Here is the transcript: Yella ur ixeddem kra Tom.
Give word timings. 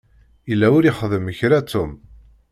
Yella 0.49 0.67
ur 0.77 0.83
ixeddem 0.85 1.27
kra 1.37 1.59
Tom. 1.71 1.91